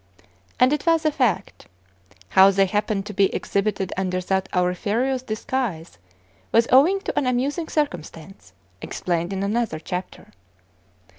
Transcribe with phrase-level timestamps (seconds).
[0.59, 1.67] And it was a fact.
[2.29, 5.99] How they happened to be exhibited under that auriferous disguise
[6.51, 8.51] was owing to an amusing circumstance,
[8.81, 10.29] explained in another chapter.